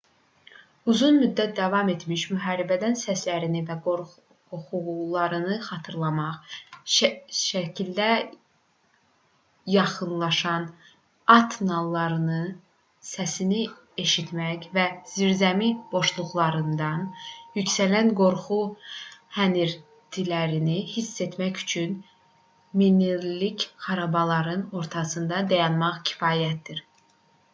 [0.91, 6.55] uzun müddət davam etmiş müharibələrin səslərini və qoxularını xatırlamaq
[6.93, 8.07] səkilərdə
[9.73, 10.65] yaxınlaşan
[11.35, 12.49] at nallarının
[13.11, 13.59] səsini
[14.05, 14.85] eşitmək və
[15.15, 17.05] zirzəmi boşluqlarından
[17.61, 18.61] yüksələn qorxu
[19.37, 21.95] hənirtilərini hiss etmək üçün
[22.83, 26.87] minillik xarabalıqların ortasında dayanmaq kifayətdir